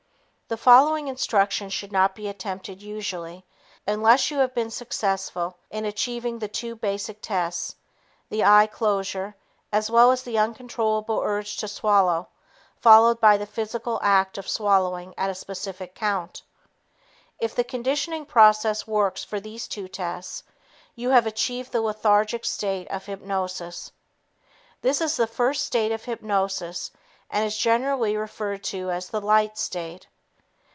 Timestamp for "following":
0.57-1.07